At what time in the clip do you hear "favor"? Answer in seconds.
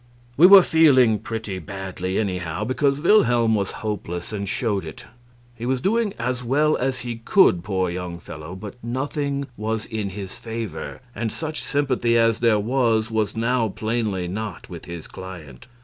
10.35-11.01